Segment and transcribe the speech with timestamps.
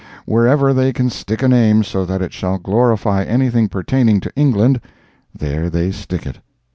[0.25, 4.81] Wherever they can stick a name so that it shall glorify anything pertaining to England,
[5.31, 6.39] there they stick it.